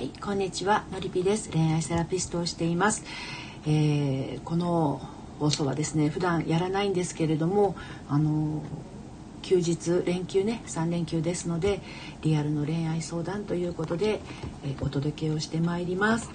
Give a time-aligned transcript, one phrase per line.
[0.00, 1.50] はい、こんにちは、のりぴです。
[1.50, 3.04] 恋愛セラピストをしています。
[3.66, 4.98] えー、この
[5.38, 7.76] 放送はですね、普段やらないんですけれども、
[8.08, 8.62] あの
[9.42, 11.82] 休日連休ね3連休ですので
[12.22, 14.22] リアルの恋愛相談ということで、
[14.64, 16.30] えー、お届けをしてまいります。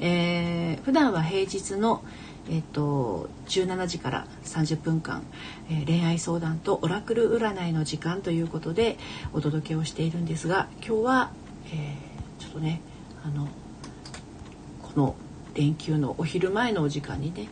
[0.00, 2.02] えー、普段は平日の
[2.50, 5.22] えっと、17時から30分間、
[5.70, 8.98] えー、恋愛相談とオラクル占いの時間ということで
[9.32, 11.30] お届けをしているんですが今日は、
[11.66, 12.11] えー、
[12.42, 12.80] ちょっとね
[13.24, 13.46] あの
[14.82, 15.14] この
[15.54, 17.48] 連休のお昼前のお時間にね、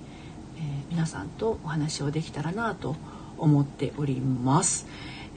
[0.56, 2.96] えー、皆さんとお話をできたらなと
[3.38, 4.86] 思っております、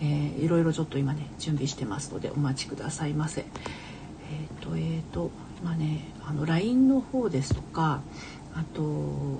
[0.02, 3.42] えー、いろいろちょっと今ね準備してますのでお待ちくださいませ。
[3.42, 5.30] えっ、ー、とえっ、ー、と
[5.62, 8.02] 今ねあの LINE の方ですとか
[8.56, 9.38] あと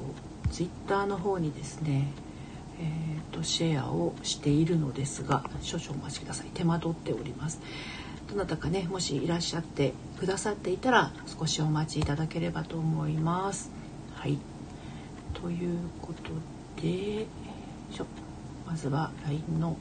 [0.52, 2.08] Twitter の方にですね
[2.80, 6.48] えーと、シェアをしているのですが少々お待ちください。
[6.54, 7.60] 手間取っております。
[8.30, 13.72] どなたかねもしいらっしゃってくださっていたら少しお待ちいただければと思います。
[14.16, 14.38] はい。
[15.34, 16.32] ということ
[16.82, 17.28] で
[18.66, 19.78] まずは LINE の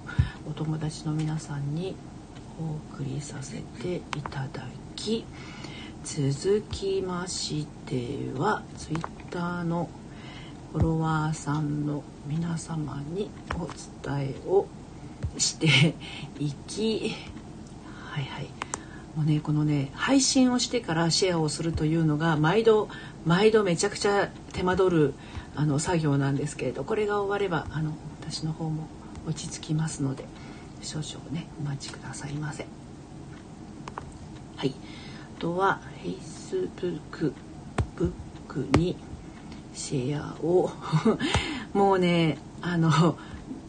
[0.46, 1.96] お友達の皆さんに
[2.60, 4.64] お送りさせていただ
[4.96, 5.24] き
[6.04, 9.88] 続きましては Twitter の
[10.72, 13.66] フォロワーさんの皆様にお
[14.06, 14.66] 伝えを
[15.38, 15.94] して
[16.38, 17.14] いき
[18.12, 18.44] はいはい。
[19.16, 22.88] もうねこのね配信をしてからシェアをするというのが毎度
[23.24, 25.14] 毎度めちゃくちゃ手間取る
[25.56, 28.86] あの作業なんですけれどこれが終わればあの私の方も
[29.26, 30.24] 落ち着きますので
[30.82, 32.66] 少々ねお待ちくださいませ。
[34.56, 34.74] はい。
[35.38, 37.32] あとは Facebook
[37.96, 38.12] ブッ
[38.46, 38.96] クに
[39.72, 40.70] シェアを。
[41.72, 43.16] もうねあの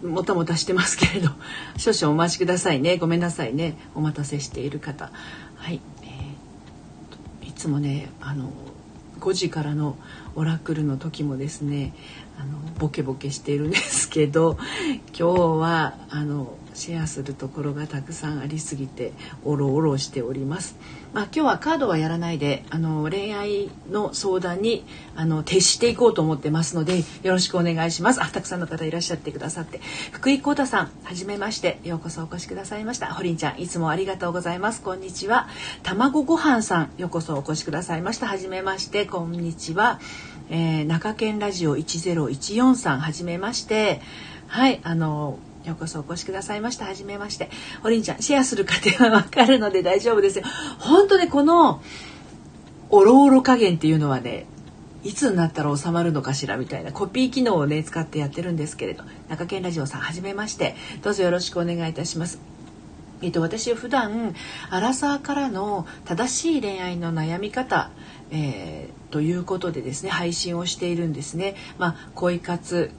[0.04, 1.30] もたもたしてますけれど
[1.78, 2.98] 少々お待ちくださいね。
[2.98, 3.78] ごめんなさいね。
[3.96, 5.12] お待たせしている方。
[5.56, 8.52] はい、えー、いつもねあの
[9.20, 9.98] 5時からの
[10.36, 11.94] オラクルの時もですね
[12.38, 14.58] あのボケボケしているんですけど
[15.18, 19.12] 今日はあのシェアするところがたくさんありすぎて
[19.44, 20.76] おろおろしております。
[21.14, 24.84] まあ、今日はカードはやらないであの恋愛の相談に
[25.16, 28.24] あの徹していこうと思ってますのでよろしくお願いします。
[28.24, 29.80] あたくさんの方いらっしゃってくださって
[30.12, 33.14] 福井幸太さんはじめましてようこそお越しくださいました。
[33.14, 34.82] ほりんちゃんいつもありがとうございます。
[34.82, 35.48] こんにちは。
[35.84, 38.28] 卵ごはんさんようこそお越しくださいました。
[38.28, 40.00] はじめましてこんにちは。
[40.50, 44.02] えー、中堅ラジオ1014さんはじめまして。
[44.48, 46.86] はいあのようこそお越しくださいました。
[46.86, 47.50] はじめまして。
[47.84, 50.46] おりんちゃん、シェアする過程はわかるので大丈夫ですよ。
[50.80, 51.82] 本当ね、この、
[52.90, 54.46] おろおろ加減っていうのはね、
[55.04, 60.76] いつになったら収まるのかしらみたいなコピー機能をね、使ってやってるんですけれど、中堅ラジオさん、はじめまして。
[61.02, 62.40] どうぞよろしくお願いいたします。
[63.22, 64.36] えっと、私は普段
[64.70, 67.90] アラサーからの正しい恋愛の悩み方、
[68.32, 71.56] えー、ということでですね配信をしているんですね。
[71.78, 72.92] まあ、恋活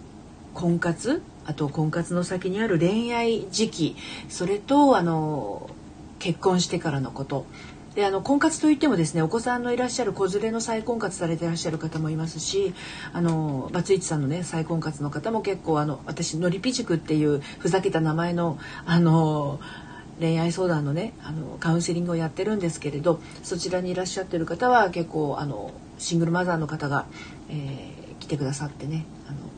[0.54, 3.96] 婚活あと婚活の先にある恋愛時期
[4.28, 5.70] それとあの
[6.18, 7.46] 結婚してからのこと。
[7.94, 12.74] であの婚活といってもですねお子さんのいらっしゃる子連れの再婚活されていらっしゃる方もいますし
[13.12, 19.60] あのバツイチさんのね再婚活の方も結構あの私のりぴ塾っていうふざけた名前のあの
[20.20, 27.06] 恋愛相談のねあのカウンセリングをやってるんですけれどそちらにいらっしゃってる方は結構あのシングルマザーの方が、
[27.48, 29.06] えー、来てくださってね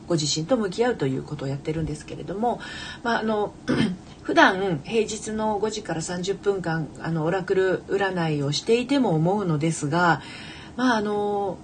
[0.07, 2.59] ご自身と向き合うということをやってるんですけれども、
[3.03, 3.53] まあ、あの
[4.23, 10.21] 普段平日の5時から30分間あのオラクル占いをしていても思うのですが
[10.75, 11.57] まああの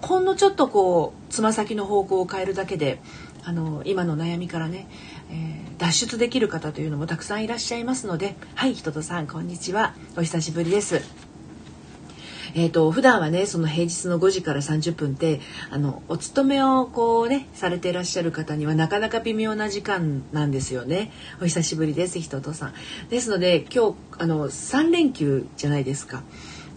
[0.00, 3.00] ほんのちょっとこうつま先の方向を変えるだけで
[3.44, 4.86] あの今の悩みからね、
[5.30, 11.31] えー、脱出できる方というのもたくさんいらっしゃいますのではい人とさんこんにちはお久しぶりです。
[12.54, 15.40] えーと、普段はねその平日の5時から30分って
[15.70, 22.74] あのお勤めをこうねされていらっしゃる方にはなかなか微妙な時間なんですよねお久しぶりです人とさん
[23.08, 26.22] ですので今日あの3連休じゃないですか。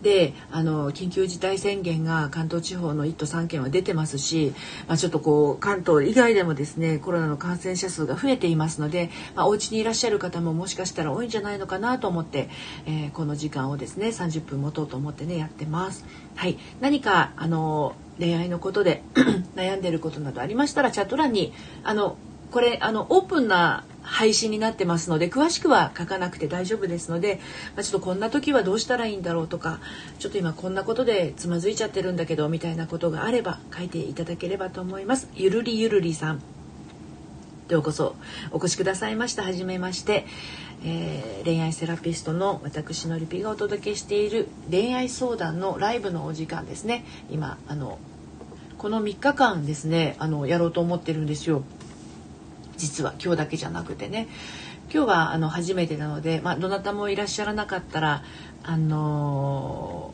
[0.05, 4.53] であの緊急事態宣言が関東地方の1都3県は出てますし、
[4.88, 12.50] まあ、ちょっとこう関東以外でもですねコロナの感染者数が増えていますので、まあ、お家にいらっしゃる方ももしかしたら多いんじゃないのかなと思って、
[12.85, 16.06] えー、この時間をですね30分持とうと思ってねやってます。
[16.35, 19.01] はい、何かあの恋愛のことで
[19.57, 21.51] 悩んでることなどありましたらチャット欄に
[21.83, 22.15] あの
[22.51, 27.39] これあのオープンな配信になってますので詳しくは書かなくて大丈夫ですので、
[27.75, 29.80] まあ、ちょっとこんな時はどうしたらいいんだろうとか
[30.19, 35.27] ちょっと今こんなことでつまずいちゃってるんだけどみたいなことがあれば書いていただければと思います。
[35.33, 36.42] ゆるりゆるりさん。
[37.68, 38.15] ようこそ
[38.51, 39.42] お越しくださいました。
[39.42, 40.27] はじめまして、
[40.83, 47.06] えー、恋愛セラピストの私のりぴがお届けしている恋愛相談のライブのお時間ですね。
[47.31, 47.97] 今あの
[48.77, 51.63] この3日間ですねあのやろうと思ってるんですよ。
[52.77, 54.27] 実は今日だけじゃなくてね。
[54.94, 58.24] 今日はあの初めてなので、まあ、どなたもいらっしゃらなかったら
[58.63, 60.13] あの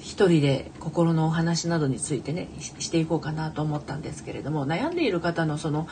[0.00, 5.86] ー、一人で心のお話などについてねしていこうかなと思ったんですけれども悩んでいる方のその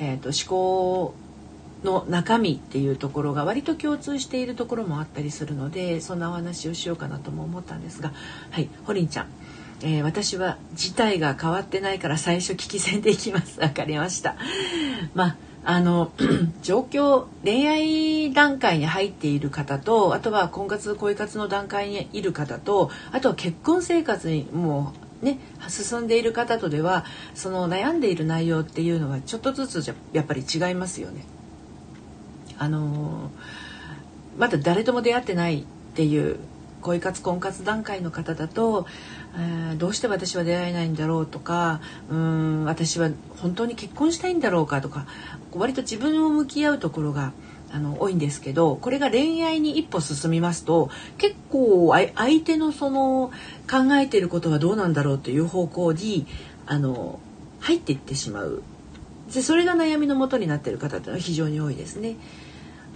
[0.00, 1.14] えーと、思考
[1.84, 8.12] の中身っていうところが割と共通しているところもあったりするのでそんなお話をしようかなとも思ったんですが
[8.50, 9.28] はいホリンちゃん、
[9.82, 14.36] えー、私は事態が変わってないから最初聞き戦でいきます分かりました
[15.14, 16.12] まああの
[16.62, 25.38] 状況恋愛段階に入っている方とあとは婚活恋活の段階にいる方とあとは結婚生活にもうね
[25.68, 27.04] 進んでいる方とでは
[27.34, 31.24] その悩んでいる内容っていうのはちょっとずつじゃやっぱり違いますよね。
[32.58, 33.30] あの
[34.38, 36.38] まだ誰とも出会ってないっていう
[36.80, 38.86] 恋活婚活段階の方だと、
[39.36, 41.80] えー、どうして私は出会えないんだろうとか
[42.10, 45.06] うん私は本当に結婚したいんだろうかとか
[45.52, 47.32] 割と自分を向き合うところが
[47.72, 53.30] あの多いんですけどこれが恋愛に一歩進みますと結構相手のその
[53.70, 56.26] 考えてることはどうなんだろうという方向に
[56.66, 57.20] あの
[57.60, 58.62] 入っていってしまう
[59.32, 62.16] でそれが悩みのもとになっている方というのは非常に多いですね。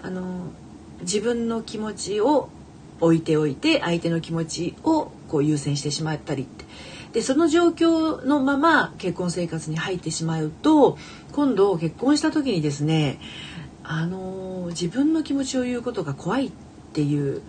[0.03, 0.49] あの
[1.01, 2.49] 自分の気持ちを
[3.01, 6.65] 置いておいて相手の気持ちをこう優先してしまったりって。
[7.13, 10.99] でその状況のまま結婚生活に入ってしまうと
[11.33, 13.21] 今度結婚した時にですね
[13.85, 16.53] あの自分の気持ちを言うことが怖いっ
[16.93, 17.43] ていう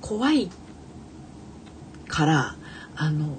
[0.00, 0.50] 怖い
[2.08, 2.56] から
[2.96, 3.36] あの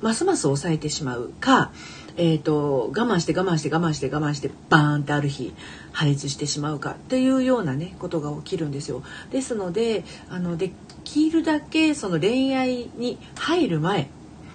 [0.00, 1.70] ますます抑えてしまうか、
[2.16, 5.54] えーと、我慢して我慢して我慢して我慢してバーンってある日
[5.94, 9.02] 破裂してしまうかっていうようなねことが起きるんですよ。
[9.30, 10.72] ですのであので
[11.04, 14.10] きるだけその恋愛に入る前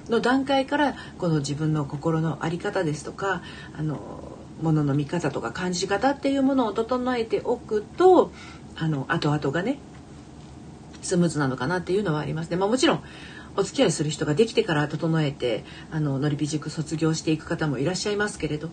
[0.10, 3.42] の段階からこの自分の心の在り方ですとか
[3.78, 4.00] あの
[4.62, 8.32] ものの見方とか感じ方っていうものを整えておくと
[8.76, 9.80] あの後々がね
[11.02, 12.58] スムーズなのかなっていうのはありますね。
[12.58, 13.04] まあ、もちろん
[13.56, 18.70] お付き合いする人ができてから整えてあののりび塾卒業していく方もいらっしゃいますけれど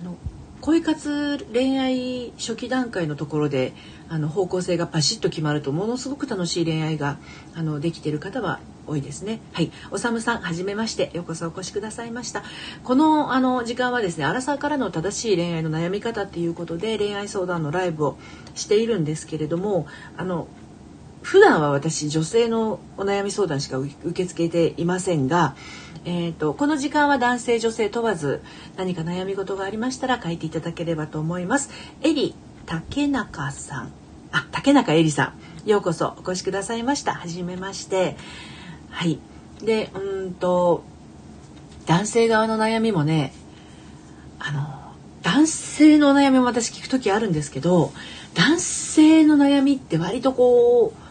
[0.00, 0.16] あの
[0.62, 3.72] 恋活恋愛初期段階のところで
[4.08, 7.18] あの方向性がパシッと決まるとものすごく楽しい恋愛が
[7.56, 9.40] あのできている方は多いですね。
[9.52, 12.42] はい、おさむさん、はじめまして、ようこそお越しくださいました。
[12.84, 18.18] このあの時間はですね、アラサーからの正しい恋愛の悩み方っていうことで恋愛相談のライブを
[18.54, 19.86] しているんですけれども、
[20.16, 20.46] あの
[21.22, 25.54] 普段は私女性のお悩み相談しか受け付けていませんが、
[26.04, 28.42] えーと、この時間は男性女性問わず
[28.76, 31.70] 何か悩み事がありましたら書いていただければと思います。
[32.02, 32.34] エリ
[32.66, 33.92] 竹中さん、
[34.32, 35.34] あ竹中エリさ
[35.66, 37.14] ん、ようこそお越しくださいました。
[37.14, 38.16] はじめまして。
[38.90, 39.18] はい。
[39.62, 40.84] で、うんと、
[41.86, 43.32] 男性側の悩みもね、
[44.38, 44.82] あの、
[45.22, 47.92] 男性の悩みも私聞く時あるんですけど、
[48.34, 51.01] 男性の悩みって割とこう、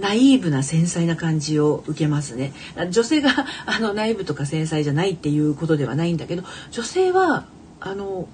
[0.00, 2.52] ナイーブな繊細な感じを受けますね。
[2.90, 3.30] 女性が
[3.66, 7.46] あのナイーブとか繊細じゃないっていうことではないんだけど、女性は、
[7.80, 8.28] あの、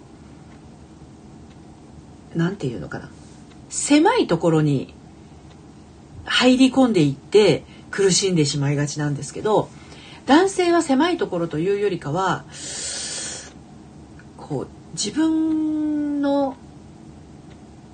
[2.35, 3.11] なんていうのかな。
[3.69, 4.95] 狭いところに
[6.25, 7.65] 入り込んでいって、
[7.97, 9.70] 苦しんでしまいがちなんですけど
[10.27, 12.44] 男性は狭いところというよりかは
[14.37, 16.56] こう自分の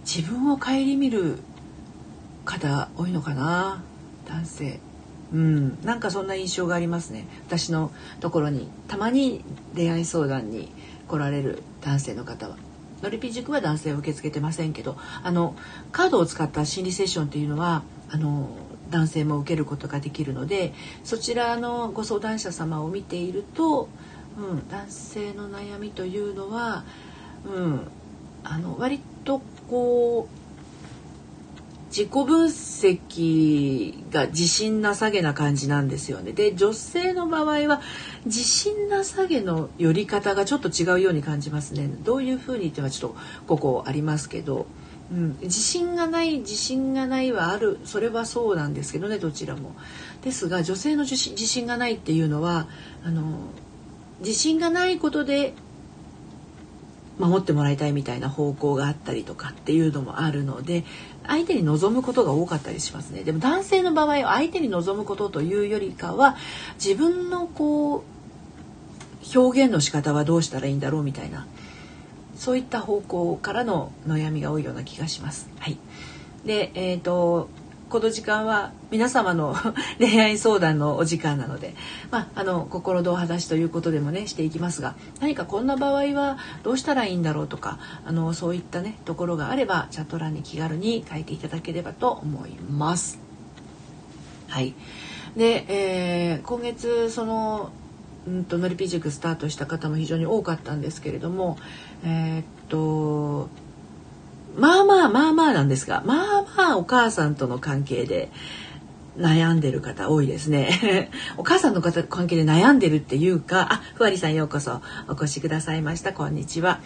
[0.00, 1.38] 自分を顧みる
[2.59, 3.82] 方多いのかな？
[4.28, 4.80] 男性。
[5.32, 7.90] うん、なんかそんな印象がありますね私の
[8.21, 9.42] ところにたまに
[9.75, 10.71] 恋愛相談に
[11.09, 12.56] 来られる男性の方は。
[13.02, 15.56] のりぴ塾は男性を受け付けてませんけどあの
[15.90, 18.50] カードを使った心理セッションっていうのはあの
[18.90, 23.88] 男性も受けることができるのでそちらのご相談者様を見ていると、
[24.38, 26.85] うん、男性の悩みというのは、
[27.47, 27.80] うん、
[28.44, 29.40] あの割と
[29.71, 30.41] こう
[31.92, 36.32] 自己分析が自信なさげな感じなんですよね。
[36.32, 37.82] で女性の場合は
[38.25, 41.90] 自信なさげの寄り方がちょっと違うように感じますね。
[42.02, 44.66] どういうふうにっていうのはちょっとここありますけど。
[45.11, 49.75] うん、自信がない自信がないはあるそれはそうなんですけどねどちらも。
[50.22, 52.66] ですが女性の自信がないっていうのは
[53.04, 53.22] あの
[54.20, 55.52] 自信がないことで
[57.18, 60.84] 守ってもらいたいみたいな方向があったりとかっていうのもあるので
[61.26, 66.37] 相手に望むことが多かったりしますねでも男性の場合は相手に望むことというよりかは
[66.75, 71.47] 自分のこう表現の仕方はどうしたらいいんだろうみたいな
[72.37, 75.49] そういった方向からの悩みが多いような気がします。
[75.61, 75.79] はい、
[76.45, 77.49] で、えーと
[77.92, 79.54] この時間は皆様の
[80.00, 81.75] 恋愛相談のお時間なので、
[82.11, 93.18] まあ、あの心同話ということでもねしていきますが何かこんな場合はどうしたらいいんだろうとかあのそういったねところがあればチャット欄に気軽に書いていただければと思います。
[94.49, 94.72] はい
[95.37, 97.72] で、えー、今月その
[98.26, 101.58] うんとノリピ塾スタートした方も非常に多かったんですけれども
[102.06, 103.50] えー、っと
[104.56, 108.30] まあまあまあまあなんですがまあまあお母さんとの関係で
[109.16, 111.11] 悩んでる方多いですね。
[111.37, 116.12] お母さんの方関係で悩んでるっていうかあふわりさんようこそお越しくださいました。
[116.12, 116.80] こんにちは。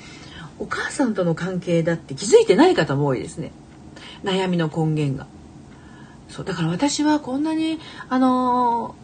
[0.58, 3.52] お母さんとの関係だって気づいてない方も多いですね。
[4.24, 5.26] 悩みの根源が。
[6.28, 8.96] そうだから私はこんなにあの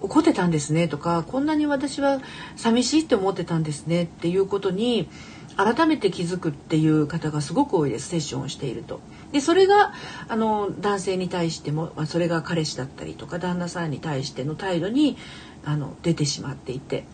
[0.00, 2.20] ー、怒ってたんですねとかこんなに私は
[2.56, 5.08] 寂しいって思ってたんですねっていうことに
[5.56, 9.00] 改めて気づくっていう方がすごく多いですセッションをしていると。
[9.32, 9.92] でそれが
[10.28, 15.16] あの男性に対しても、まあ、それが彼氏だったりとか旦那さんに対しての態度に
[15.64, 17.04] あの出てしまっていて。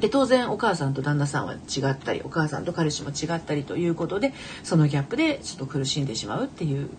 [0.00, 6.90] で当然お母さんと旦那さんは違ったりお母さんと彼氏も違ったりということでそのギャップでちょっと苦しんでしまうっていう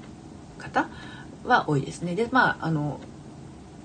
[0.57, 0.89] 方
[1.45, 2.15] は多いですね。
[2.15, 2.99] でまああの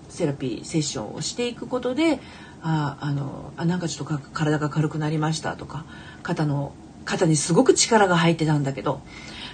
[0.09, 2.21] セラピーセッションをしていくことで
[2.62, 5.85] ああのあなんかちょっと体が軽くなりましたとか
[6.23, 6.73] 肩の
[7.05, 9.00] 肩にすごく力が入ってたんだけど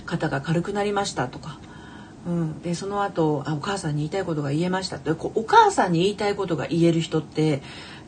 [0.06, 1.58] 肩が軽くなりましたとか、
[2.26, 5.10] うん、でその後あお母さんに言いたいことが言えましたって。
[5.10, 7.62] お母さんに言いたいことが言える人って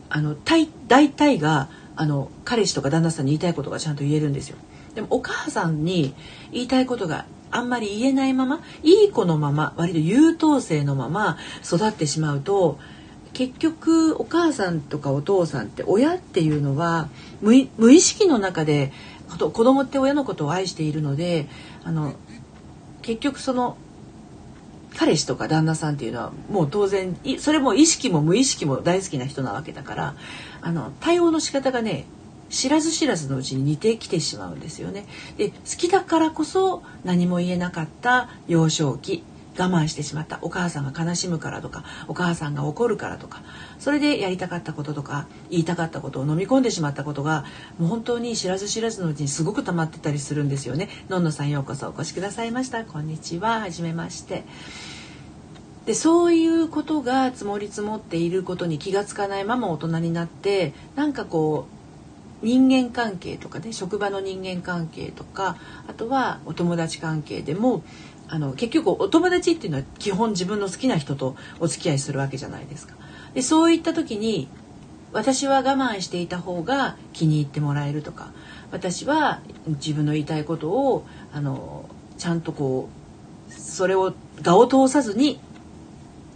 [0.08, 4.56] あの大大体があの彼氏とか旦那さんに言いたいことがちゃんと言えるんですよ。
[4.94, 6.14] でもお母さんに
[6.50, 12.78] 言いたいことがあんまり言えないままいい子のまま割と優等生のまま育ってしまうと
[13.32, 17.08] 結局お母さんとかお父さんって親っていうのは
[17.40, 18.92] 無意識の中で
[19.38, 21.46] 子供って親のことを愛しているので
[21.84, 22.14] あの
[23.02, 23.76] 結局その
[24.96, 30.14] 彼氏とか旦那さんっていうのはもう当然それも意識も無意識も大好きな人なわけだから
[30.60, 32.06] あの対応の仕方がね
[32.50, 35.06] 知らず知らずのうちに似てきてしまうんですよね。
[35.38, 39.22] で好きだからこそ何も言えなかった幼少期
[39.60, 43.42] 我慢してしまったお母さんが悲しむからとかお母さんが怒るからとか
[43.78, 47.44] それでやりたかったこととか言いたかったことを飲み込んでしまったことが
[47.78, 50.88] もう本当に知らず知らずのうちにすごく溜まってたりするんですよね。
[51.08, 54.44] のんのさんようこそお越しくださいましたこんにちははじめまして。
[55.86, 61.66] でそういうことが積もり積もっていることに気が付かないまま大人になってなんかこ
[62.42, 65.56] う人間関係とかね職場の人間関係とか
[65.88, 67.82] あとはお友達関係でも
[68.32, 72.94] あの結局お友達っていうのは基本自分の好きな人とお付き合いするわけじゃないですか。
[73.34, 74.48] でそういった時に
[75.12, 78.32] 私は我慢していた方が気に入ってもらえるとか
[78.70, 82.88] 私は自分の言いたいことをあのちゃんとこ
[83.48, 85.40] うそれを我を通さずに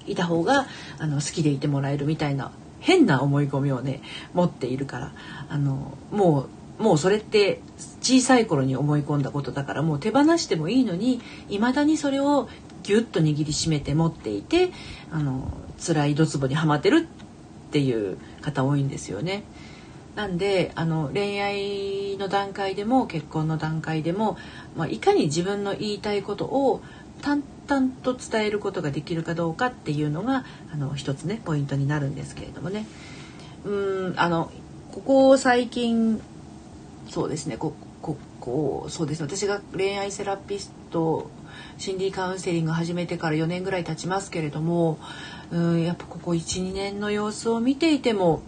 [0.06, 0.66] いた方が
[0.98, 4.02] あの好きでいてもらえるみたいな変な思い込みをね
[4.34, 5.12] 持っているから
[5.48, 7.60] あのもうもうそれって
[8.00, 12.48] 小さい頃に思い込んだことだからもう手放してもいいのにいまだにそれを
[12.82, 14.70] ギュッと握りしめて持っていて
[15.10, 15.48] あの
[15.84, 17.08] 辛いドツボにはまってる
[17.68, 19.42] っていう方多いんですよね。
[20.14, 24.36] なんであの恋愛の段階でも結婚の段階でも、
[24.76, 26.82] まあ、いかに自分の言いたいことを
[27.20, 32.86] 淡々と伝えることができるかどうかっていうのがあの一つねポイントになるんですけれどもね。
[33.64, 33.70] う
[34.10, 34.52] んあの
[34.92, 36.20] ここ最近
[37.08, 37.56] そうですね。
[37.56, 41.30] こここそうです私が恋愛セラピスト
[41.78, 44.98] 心理カウンセリング始めてから4年ぐらい経ちますけれども
[45.50, 48.42] うんやっぱここ12年の様子を見ていても、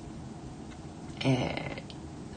[1.25, 1.82] え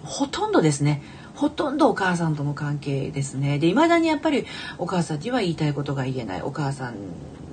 [0.02, 1.02] ー、ほとんどですね。
[1.36, 3.60] ほとんどお母さんとの関係ですね。
[3.60, 4.46] で未だにやっぱり
[4.78, 6.42] お母さんには言いたいことが言えない。
[6.42, 6.96] お母さん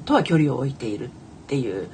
[0.05, 1.11] とは距離を置いているっ
[1.47, 1.89] ていう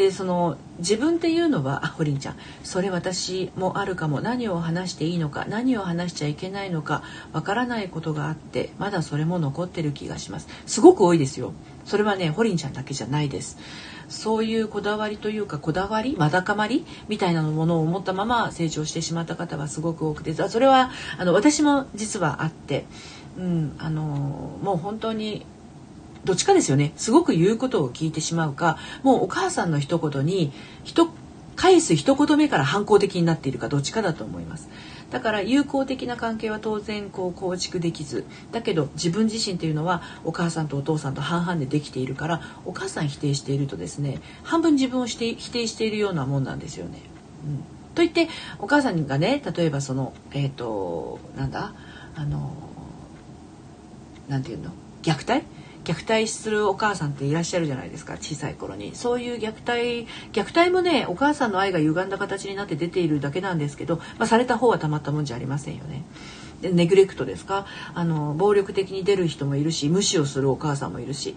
[0.00, 7.02] でその自分っていうのはあホリンちゃんそれ私もあるかも何を話していいのか何を話しちゃいけないのか
[7.34, 10.48] わからないことがあってまだそれも残ってる気がします。
[10.64, 11.52] すごく多いですよ。
[11.84, 13.58] それはねホリンちゃんだけじゃないです。
[14.08, 22.86] そういうこだわりというかこだわりわだかまりみたいなものを持ったまま成長してしまった方はすごく多くてそれはあの私も実はあって、
[23.38, 24.02] うん、あの
[24.62, 25.44] もう本当に
[26.24, 26.92] どっちかですよね。
[26.96, 30.52] すごく言うことを聞いてしまうかもうお母さんの一言に
[30.84, 31.10] 一
[31.56, 34.68] 返す一言目から反抗的になっているかどっちかだと思います。
[35.10, 47.00] だから友好的な関係は当然こう構築できずだけど自分自身というのはお母さんとお父さんと半々でできているからお母さん否定しているとですね半分自分をして否定しているようなもんなんですよね。
[47.44, 47.64] うん。
[47.94, 48.28] といって
[48.60, 51.74] お母さんがね例えばそのえっ、ー、となんだ
[52.14, 52.54] あの
[54.28, 54.70] なんていうの
[55.02, 55.44] 虐待？
[55.84, 58.94] 虐待するお母さんっていらっしゃるじゃないですか小さい頃に。
[58.94, 66.04] そういう虐待虐待もねお母さんの愛が歪んだ形になって出ているだけなんですけど、まあ、された方はたまったもんじゃありませんよね。
[66.60, 67.66] でネグレクトですか？
[67.94, 71.34] あの暴力的に出る人もいるし無視をするお母さんもいるし。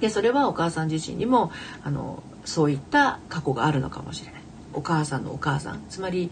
[0.00, 1.50] でそれはお母さん自身にも
[1.84, 4.42] あのそういった過去があるのかもしれない。
[4.72, 5.82] お母さんのお母さん。
[5.88, 6.30] つまり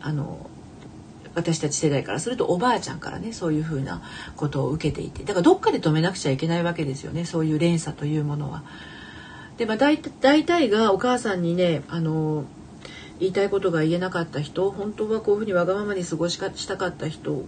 [0.00, 0.50] あの
[1.36, 4.02] 私たち世代からするとおばあちゃんからねそういうふうな
[4.36, 8.64] ことを受けていてだからどっかで止めなくちゃいけないわけですよねそういう連鎖というものは。
[9.58, 12.44] でまあ大大体がお母さんにねあの
[13.20, 17.44] 言いたいことが言えなかった人本当はこういうふうにわがままに過ごしかしたかった人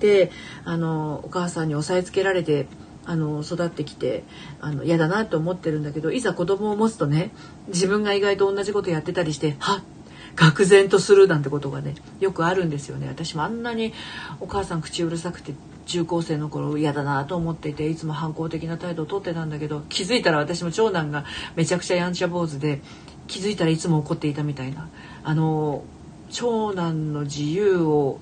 [0.00, 0.30] で
[0.64, 2.66] あのお母さんに押さえつけられて
[3.04, 4.24] あの育ってきて
[4.60, 7.30] あの嫌だなと思ってるんだけどいざ子供を持つとね
[7.68, 9.95] 自分が意外と同じことやってたりしてはっ
[10.36, 13.92] 愕然とするなんてことがねよくあるんですよね私もあんなに
[14.40, 15.54] お母さん口うるさくて
[15.86, 21.24] 中高生の頃嫌だなと思っていていつも反抗的な態度をとってたんだけど気づいたら私も長男が
[21.54, 22.82] めちゃくちゃやんちゃ坊主で
[23.28, 24.88] 気づいたらいつも怒っていたみたいな
[25.24, 25.84] あの
[26.30, 28.18] 長男の自由を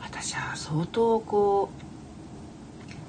[0.00, 1.68] 私は相当こ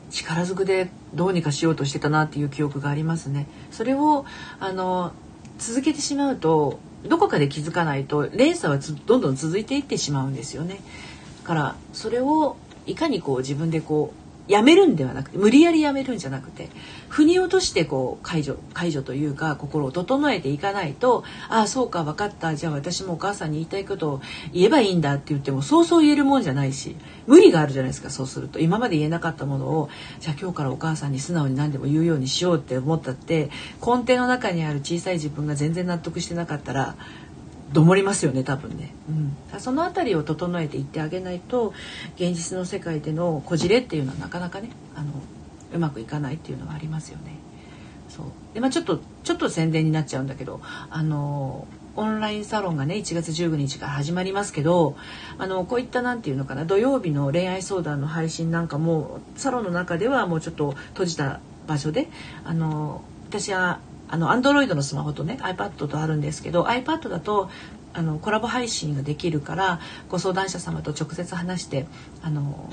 [0.09, 3.47] う力ずくでどうにかしようとしてたなっていう記憶がありますね。
[3.71, 4.25] それを
[4.59, 5.13] あの
[5.57, 10.79] 続けてしまうとどこかで気づかないと連鎖はどんどん続いていってしまうんですよね。
[11.43, 12.57] からそれを
[12.87, 16.69] いかにこう自分でこうやめるんではなくて無理やりやめるんじゃなくて
[17.09, 22.55] 腑に落としてこう解除解除というか心を整えていかないとああそうか分かった。
[22.55, 24.21] じゃあ私もお母さんに言いたいことを
[24.53, 28.59] 言えばいいんだって言ってもそうそう言えるもんじゃないし無理があるじゃないですかそうすると。
[28.59, 33.49] 今まで言えなかったものをじゃあ今日からお母さんに素直に何でも言うようにしようって思ったって
[33.81, 36.95] 根底の中にある小さい自分が全然納得してなかったら
[37.75, 41.73] どもりますよね多分ね、うん、その辺りを整えていってあげないと
[42.15, 45.11] 現実の世界でのこじれっていうのはなかなかねあの
[45.73, 47.35] うまくいかないっていうのはありますよね。
[48.07, 48.25] そう。
[48.53, 51.67] でまあ、ちょっとちょっと宣伝になっちゃうんだけどあの
[51.97, 54.95] オンラインサロンがね1月15日から始まりますけど
[55.37, 62.07] あのこういった何て言うのかな土曜日の恋愛相談の配信なんかもサロンの中ではもうちょっと閉じた場所で
[62.45, 67.49] あの私はあの Android のスマホとね iPad とあるんですけど iPad だと
[67.93, 71.87] あのコラボ配信ができるからご相談者様と直接話して
[72.21, 72.69] あの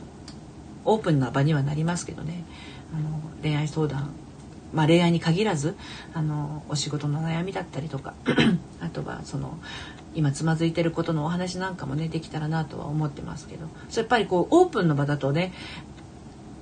[0.85, 2.45] オープンな場にはなりますけどね。
[2.93, 4.11] あの恋愛相談
[4.73, 5.77] まあ、恋愛に限らず
[6.15, 8.15] あのお仕事の悩みだったりとか
[8.81, 9.59] あとはその
[10.15, 13.67] 今つまずいてることのお話なんかもねできたらなとは思ってますけど。
[13.95, 15.53] やっぱりこうオープンの場だとね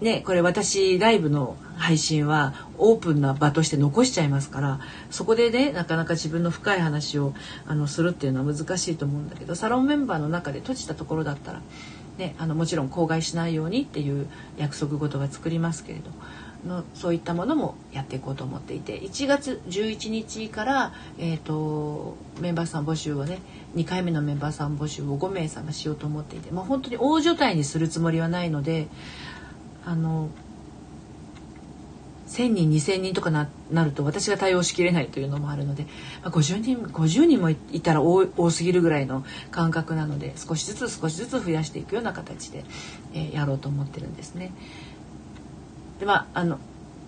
[0.00, 7.34] ねこれ私ライブの配信はオープンな場として残しちゃいますからそこでねなかなか自分の深い話を
[7.66, 11.62] あのするっていうのは難しいと思うんだけどサロンメンバーの中で閉じたところだったら、
[12.18, 14.26] ね、あのもちろん口外しないようにっていう
[14.58, 16.10] 約束事は作りますけれど
[16.66, 23.38] のそういったものもやっていこうと思っていて1月11日から、えーと、メンバーさん募集をね
[23.76, 28.88] 2回目のメンバーさん募集を5名様しようと思っていて、まあ、本当に大所帯にするつもりはないので
[29.84, 30.28] あの
[32.30, 35.84] 1,000人2,000人とかななると私が対応しきれないというのもあるので、
[36.22, 42.64] まあ、50人50人もいたら多すぎるぐらいの感覚なので少しずつ少しずつ増やしていくような形で、
[43.14, 44.52] えー、やろうと思ってるんですね。
[45.98, 46.58] でまああの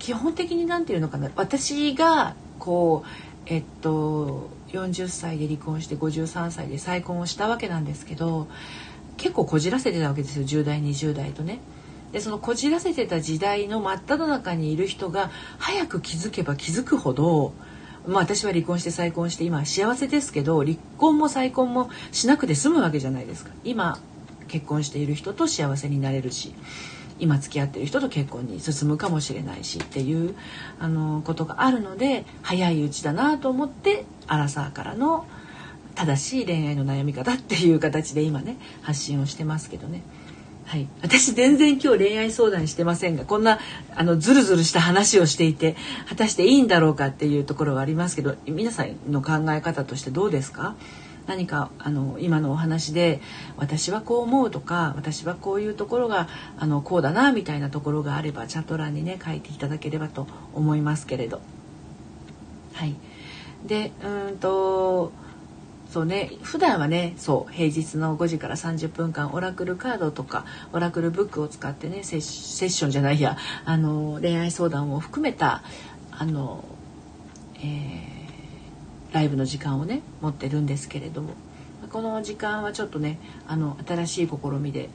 [0.00, 3.08] 基本的に何て言うのかな私がこう
[3.46, 8.48] えっと40歳で離婚して53歳で再婚をしたわけなんですけど
[9.18, 11.60] 結構こじらせてたわけですよ10代20代とね。
[12.12, 17.54] でそのこじらせてた時代の真っ只中にいる人が早く気づけば気づくほど
[18.06, 23.98] まあ私は離婚して再婚して今幸せですけど離婚も再婚もしなくて済むわけじゃないですか今
[24.48, 26.54] 結婚している人と幸せになれるし
[27.18, 30.34] 今付き合ってる人と結婚に進むかもしれないしっていう
[30.80, 35.26] あのことがあるので早いうちだなと思ってアラサーからの
[35.94, 40.02] 正しい恋愛の悩み方っていう形で今ね発信をしてますけどね。
[40.72, 43.58] はい、私全然今日恋愛相談してませんがこんな
[43.94, 45.76] あのズルズルした話をしていて
[46.08, 50.74] 果たしていいんだろうかっていうところはありますけど皆さんの考え方としてどうですか？
[51.26, 53.20] 何かあの今のお話で
[53.58, 56.26] 私はこう思うとか私はこういうところが
[56.58, 61.42] あのこうだなみたいなところがあればチャット欄にね書いていただければと思いますけれど。
[62.72, 62.96] はい、
[63.66, 65.12] でうんと
[65.92, 75.62] そうね普段はねそう平日の5時から30分間オラクルカードとかオラクルブックを使ってねセッションじゃないやあの恋愛相談を含めた
[76.10, 76.64] あの、
[77.56, 81.34] えー、ライブの時間をね持ってるんですけれども、
[81.90, 84.88] この時間はちょっとねあの新しい試みで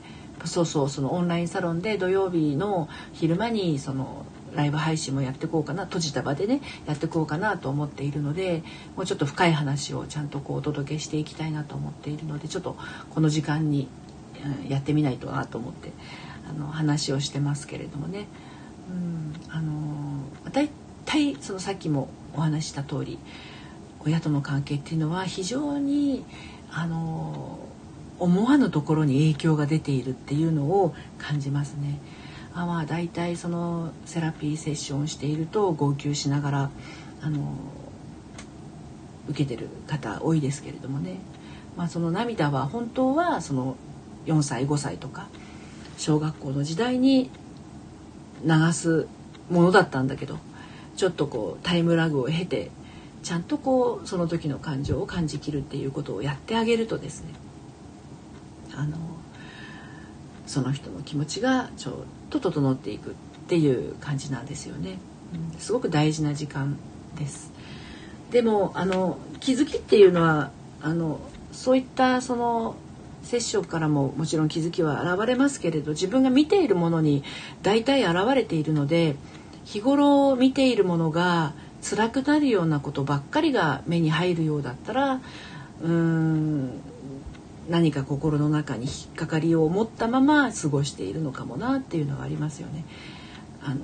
[0.46, 8.62] そうそうそのオンラインサロンで土曜日の昼間にそのライブ配信もやっていこうかな閉じた場でねやっていこうかなと思っているので
[8.96, 12.76] もうちょっと深い話をちゃんとこうお届けしていきたいなと思っているのでちょっと
[13.10, 13.88] この時間に、
[14.68, 15.90] やってみないとなと思って
[16.48, 18.26] あの話をしてますけれどもね。
[18.88, 20.70] うん、あの大
[21.04, 23.18] 体そのさっきもお話した通り
[24.00, 26.24] 親との関係っていうのは非常に
[26.70, 27.58] あの
[28.18, 31.98] 思わぬところに影響が出ているっていうのを感じますね。
[32.58, 36.70] あまあ大体そのセラピーセッションをしていると号泣しながら
[37.22, 37.54] あの
[39.28, 41.18] 受けてる方多いですけれどもね、
[41.76, 43.76] まあ、その涙は本当はその
[44.26, 45.28] 4歳5歳とか
[45.98, 47.30] 小学校の時代に
[48.44, 49.06] 流す
[49.50, 50.38] ものだったんだけど
[50.96, 52.72] ちょっとこうタイムラグを経て
[53.22, 57.34] ちゃんとこうその時の感情を感じきるっていうことをやってあげるとですね
[58.74, 58.96] あの
[60.48, 61.94] その人の気持ちがちょっ
[62.30, 63.12] と整っていくっ
[63.48, 64.98] ていう感じなんですよね。
[65.52, 66.76] うん、すごく大事な時間
[67.16, 67.52] です。
[68.30, 70.50] でもあの気づきっていうのは
[70.82, 71.20] あの
[71.52, 72.76] そういったその
[73.22, 77.24] セッションからももちろん気づきは現れますけれど自分が見ているものに
[77.62, 79.16] 大体現れているので
[79.64, 85.20] 日頃見ているものが辛くなるようなことばっかりが目に入るようだったら
[85.82, 86.70] うーん
[87.68, 92.84] 何か心の中に引っかかりを持ったまま過ごしているのかもなっていうのはありますよね。
[93.62, 93.80] あの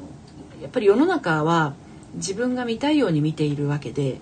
[0.62, 1.74] やっぱり世の中は
[2.14, 4.18] 自分が見たいように見ているわけで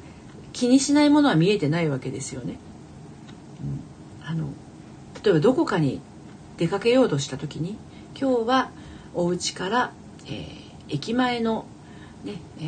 [0.52, 2.58] 気にしないものは見えてないわけですよね。
[4.20, 4.48] うん、あの
[5.22, 6.00] 例えばどこかに
[6.56, 7.76] 出かけようとした時に
[8.18, 8.70] 今日は
[9.14, 9.92] お家から、
[10.26, 11.66] えー、駅前の、
[12.24, 12.62] ねえ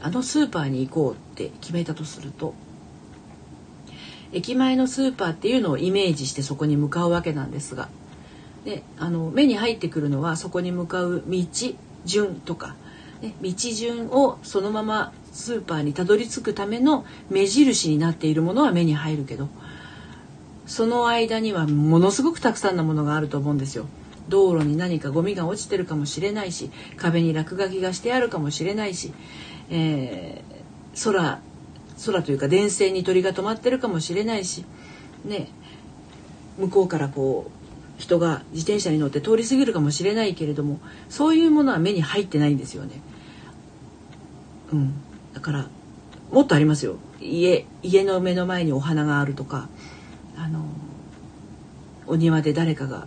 [0.00, 2.54] ー、あのスーパーに行こうって決めたとすると
[4.36, 7.88] 駅前のスーパーっていうのをイメージしてそこに向かうわけなんですが
[8.66, 11.38] であの目に入ってくるのはそこに向かう道
[12.04, 12.76] 順とか、
[13.22, 19.48] ね、道順をそのままスーパーにたどり着くための目印になっているものは目に入るけど
[20.66, 23.86] その間にはものすごくたくさんのものがあると思うんですよ。
[24.28, 29.12] 道路に何かゴミが落ちてるかもしれないし壁に落書きがしてあるかもしれないし、
[29.70, 31.40] えー、空
[32.04, 34.64] 空というか電線に鳥が止まってるかもしれないし、
[35.24, 35.48] ね、
[36.58, 43.00] 向こうからこう人が自転車に乗って通り過ぎるかもしれないけれどもそういうものは目に入ってないんですよね。
[44.72, 44.94] うん、
[45.32, 45.68] だから
[46.32, 49.68] もっとありますよ家家の目の前にお花があるとか
[50.36, 50.66] あの
[52.06, 53.06] お庭で誰かが、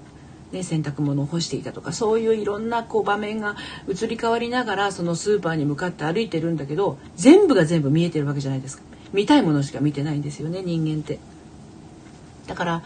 [0.51, 3.55] ね、洗濯物を干していたとかそういういろんなこう場面が
[3.87, 8.83] 移り変わりながらそのスーパーに向かって歩いてるんだけど全部が全部見えてるわけじゃないですか
[9.13, 11.19] 見たいものしか見てないんですよね人間って。
[12.47, 12.83] だから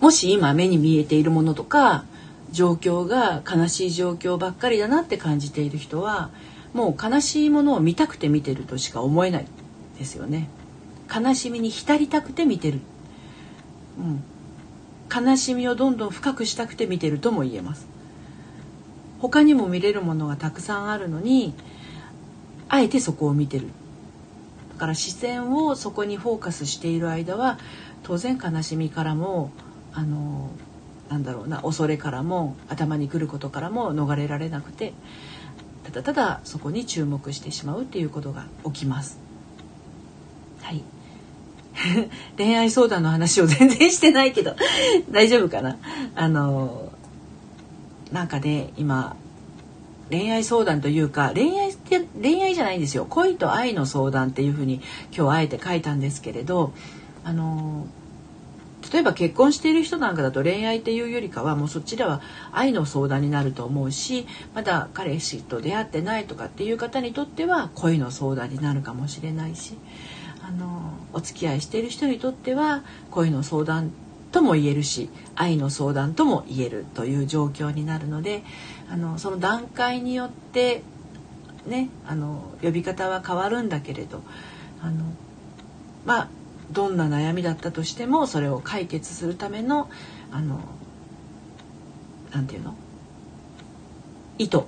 [0.00, 2.04] もし今目に見えているものとか
[2.52, 6.30] 状況が悲しい状況ばっかりだなって感じている人は
[6.72, 9.46] もう悲しいものを見たくて見てるとしか思えない
[9.98, 10.48] ですよね。
[11.14, 12.80] 悲しみに浸りたくて見てる
[13.98, 14.24] うん、
[15.12, 17.86] 悲しみをどんどん深くしたくて見てるとも言えます。
[19.20, 21.54] 他にも見れるものがたくさんあるのに
[22.68, 23.68] あえてそこを見てる。
[24.72, 27.58] だから視線をそこにフォーカスしている間は
[28.02, 29.52] 当然悲しみからも
[29.92, 30.50] あの
[31.08, 34.94] なんだろうな恐れからも頭に来ることからも逃れられなくて
[35.84, 39.18] ただただそこに注目してしまうっていうことが起きます。
[40.62, 40.82] はい。
[42.36, 44.54] 恋愛相談の話を全然してないけど
[45.10, 45.78] 大丈夫かな？
[46.14, 46.92] あの
[48.12, 49.16] なんかね今
[50.10, 53.06] 恋愛相談というか恋愛って恋愛じゃないんですよ。
[53.08, 54.80] 恋と愛の相談っていうふうに
[55.16, 56.72] 今日あえて書いたんですけれど
[57.24, 57.86] あの
[58.92, 62.20] 例えば結婚している人なんかだと恋愛っていうよりかはもうそっちらは
[62.52, 69.74] 愛の相談になると思うしまだ彼氏と出会ってないとかっていう方にとっては恋の相談になるかもしれないし
[70.42, 73.92] あのお付き合いしている人にとっては恋の相談
[74.32, 78.42] とも言えるし愛の相談とも言えるという状況になるので
[78.90, 80.82] あのその段階によって
[81.66, 84.22] ねあの呼び方は変わるんだけれど
[84.82, 85.04] あの
[86.04, 86.28] まあ
[86.72, 89.90] どんな悩みだったとしてもそれを解決するための
[90.32, 90.60] あの
[92.32, 92.74] なんていうの？
[94.38, 94.66] 糸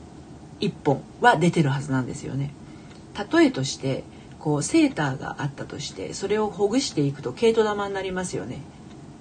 [0.61, 2.53] 一本は出てるはずなんですよね。
[3.33, 4.05] 例えとして
[4.45, 8.61] こうセーターがあったとしてそれをほぐしていくと毛糸玉になりますよね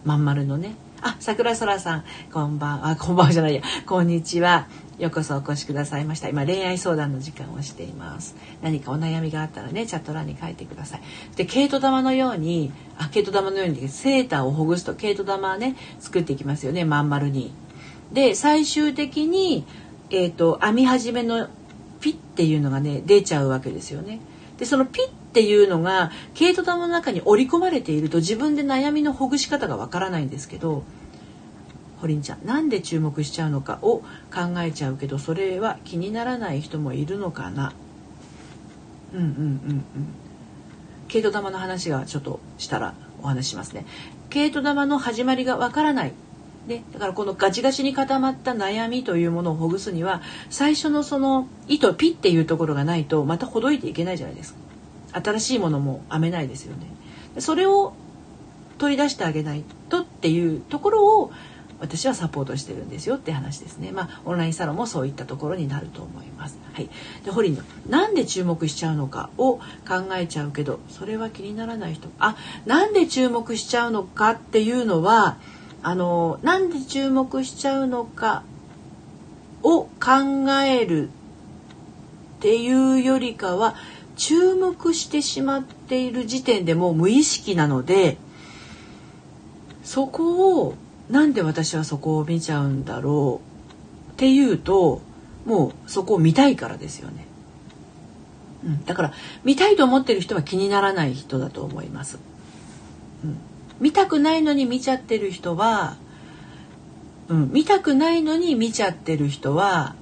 [0.04, 4.68] まん丸のねあ、桜空さん、こんばんは、こんばんはじゃないや、こんにちは。
[4.98, 6.30] ようこそお越しくださいました。
[6.30, 8.38] 今、恋愛相談の時間をしています。
[8.62, 11.02] 何かお悩みがあったらね、チャット欄に書いてください。
[11.36, 17.54] で、毛糸玉のように、あ、毛糸玉のように、セーターをほぐすと毛糸玉ね、作っていきますよね、まん丸に。
[18.14, 19.66] で、最終的に、
[20.10, 21.50] えっ、ー、と、編み始めの
[22.00, 24.22] ピッっていうのがね、出ちゃうわけですよね。
[24.58, 30.84] で、そのピッっていうのが毛糸玉の中に織り込まれていると自分で悩みのほぐし方がわからないんですけど
[32.02, 37.74] ホリンちゃんなんで注目しちゃうのかを考えちゃうけどそれは気にならない人もいるのかな？
[39.12, 39.84] うんうんうんうん。
[41.08, 43.88] 毛糸玉の話がちょっとしたらお話しますね。
[44.30, 46.14] 毛糸玉の始まりがわからない
[46.68, 55.22] ね、だからこのガチガチに固まった悩みというものをほぐすには最初のその糸ピっていうところがないとまたほどいていけないじゃないですか。
[55.22, 57.42] 新しいものも編めないですよね。
[57.42, 57.94] それを
[58.78, 61.32] 取り出してあげないとっていうところを
[61.80, 63.92] 私はサポートしてるんですよって話ですね。
[63.92, 66.58] まあオンラインサロンもそういったところになると思います。
[66.72, 66.90] はい。
[67.26, 69.62] でホリンのなんで注目しちゃうのかを考
[70.16, 72.08] えちゃうけどそれは気にならない人。
[72.20, 75.38] あなんで注目しちゃうのかっていうのは
[75.84, 78.44] あのなんで注目しちゃうのか
[79.62, 81.12] を考えるっ
[82.40, 83.76] ていうよりかは
[84.16, 88.18] 注目してしまっている時点でもう無意識なので
[89.84, 90.76] そこを
[91.10, 93.42] なんで私はそこを見ちゃうんだろ
[94.10, 95.02] うっていうと
[95.46, 97.26] もうそこを見たいからですよね。
[98.64, 102.18] うん、だから見たいと思ってる人は気にならない人だと思います。
[103.26, 103.38] うん、
[103.80, 105.98] 見たくないのに見ちゃってる人は、
[107.28, 109.96] うん、見たくないのに見ちゃってる人は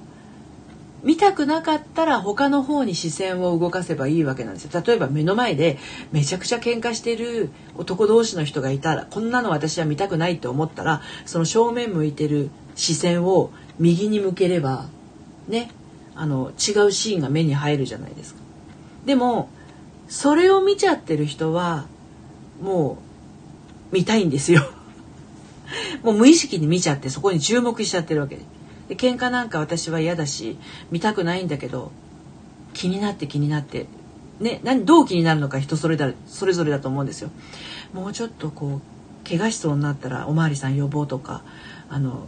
[1.02, 5.78] 見たくなかったら他の方に視線を動かせばいいわけなんですよ例えば目の前で
[6.12, 14.86] めちゃくちゃ喧嘩してる男同士の人がいたらこんなの私は見たくないって思ったらその正面向いてる視線を右に向ければ
[15.48, 15.70] ね
[16.14, 18.40] あの違うシーンが目に入るじゃないですか。
[19.06, 19.48] でも
[20.08, 21.86] それを見ちゃってる人は
[22.60, 23.11] もう
[23.92, 24.62] 見たいんですよ。
[26.02, 28.42] もう無意識に見ちゃってそこに注目しちゃってるわけで
[28.88, 30.58] で喧嘩なんか私は嫌だし
[30.90, 31.92] 見たくないんだけど
[32.74, 33.86] 気になって気になって
[34.40, 37.30] ね何どう気になるのか人それだそれぞれだと思うんですよ。
[37.92, 41.42] もうちょっとこう怪我しそうになったらおまわりさん呼ぼうとか
[41.88, 42.26] あの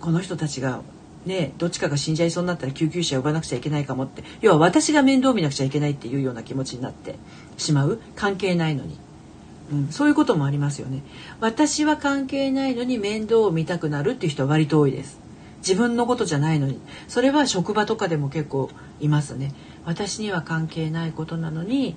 [0.00, 0.82] この人たちが
[1.26, 7.16] ねどっちかが死んじゃいそうになったら救急車呼ばなくちゃいけないかもって要は私が面倒見なくちゃいけないっていうような気持ちになって
[7.56, 9.01] しまう関係ないのに。
[9.72, 11.02] うん、そういうこともありますよね。
[11.40, 15.18] 私は関係ないのに面倒を見たくなるっていう人は割と多いです。
[15.58, 16.78] 自分のことじゃないのに。
[17.08, 18.68] それは職場とかでも結構
[19.00, 19.54] いますね。
[19.86, 21.96] 私には関係ないことなのに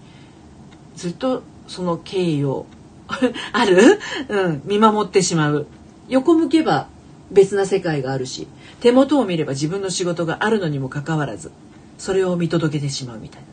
[0.95, 2.65] ずっとその経緯を
[3.51, 5.67] ある、うん、見守ってしまう。
[6.07, 6.88] 横向けば
[7.31, 8.47] 別な世界があるし
[8.79, 11.51] 手元を見れば自分の仕事があるのにもかかわらず
[11.97, 13.47] それを見届けてしまうみたいな。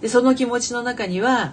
[0.00, 1.52] でその気持ちの中には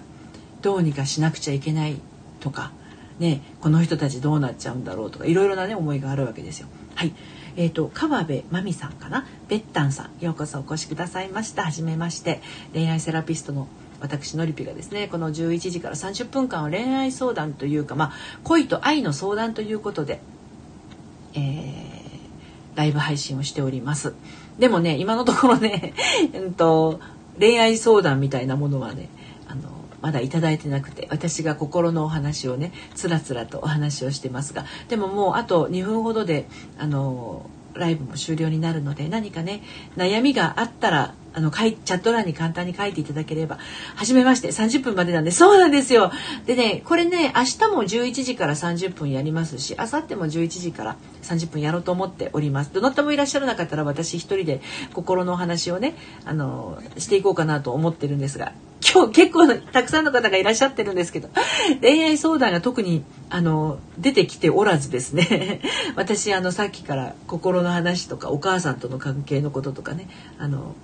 [0.64, 1.96] どうにかしなくちゃいけない
[2.40, 2.72] とか
[3.18, 6.68] ねこの人たちどうなっちゃうんだろうとかいろいろなね思いがあるわけですよ。
[6.94, 7.12] はい。
[7.56, 9.26] え、ー、と川辺真美さんかな？
[9.46, 10.24] べったんさん。
[10.24, 11.64] ようこそお越しくださいました。
[11.64, 12.40] 初めまして。
[12.72, 13.68] 恋愛セラピストの
[14.00, 20.20] 私のりぴがですねこの11時から30分間を恋愛相談というかまあ恋と愛の相談ということで、
[21.34, 24.14] えー、ライブ配信をしております。
[24.58, 25.92] でもね今のところね、
[26.32, 27.00] うんと
[27.38, 29.08] 恋愛相談みたいなものはね
[30.04, 36.46] まだ頂いてなくて私が心のお話をねつらつらとお話をしてますがでももうあと2分ほどで
[36.78, 39.62] あのライブも終了になるので何かね
[39.96, 43.58] 悩みがあったらあの、チャット欄に簡単に書いていただければ。
[43.96, 46.12] はじめまして、30分までなんで、そうなんですよ。
[46.46, 52.72] でね、これね、明日も11時から30分やりますし、明後日も11時から30分やろうと思っております。
[52.72, 54.60] どなたもいらっしゃらなかったら私一人で
[54.92, 58.52] 心のお話をね、あの、していこうかなと思ってるんですが、
[58.94, 61.30] 今日結構たくさんの方がいらっしゃってるんですけど、
[61.80, 65.60] 恋愛相談が特に、あの、出てきておらずですね、
[65.96, 70.74] 私、あの、さっきから心の話とか、お母さんとの関係のこととかね、あの、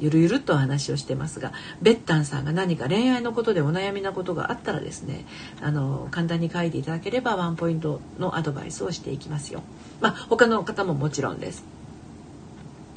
[0.00, 5.26] ゆるゆるとお話をしてますがベッタンさんが何か恋愛のことでお悩みなことがあったらですね
[5.60, 9.62] あの簡単に書いていただければワンポイントのアドバイスをしていきますよ。
[10.00, 11.79] まあ他の方ももちろんです。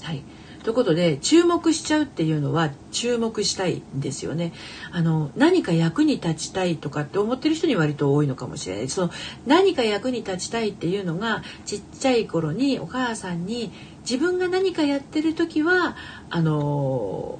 [0.03, 0.23] はい
[0.63, 4.53] ということで注目しちゃうっていうのは注目したいんですよね。
[4.91, 8.87] あの何か役に立ちたいとかって思ってる人に割と多いのかもしれない。
[8.87, 9.11] その
[9.45, 13.73] 何か役に立ちたいっていうのがちっちゃい頃にお母さんに
[14.09, 15.97] 自分が何かやってる時は
[16.29, 17.39] あの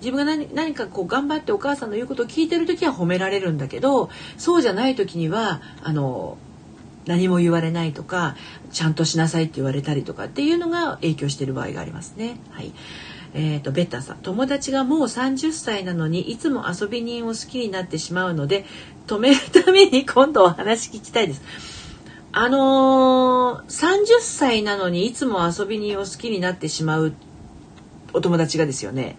[0.00, 6.36] 自分が何何かこう頑張ってお母さんの言うことを聞いてる時は褒められるんだけどそうじゃない時にはあの
[7.06, 8.36] 何も言われないとか
[8.72, 12.38] ちゃんとしなさいって言われたりとかっていうのが影響している場合がありますね。
[12.50, 12.72] はい
[13.32, 18.64] えーと、ベッタさん友達がもう30歳なのにいつも遊び人を好きになってしまうので
[19.06, 21.42] 止めるために今度お話聞きたいです。
[22.32, 27.12] あのー、30歳なのにいつも遊び人を好きになってしまう
[28.12, 29.16] お友達がですよね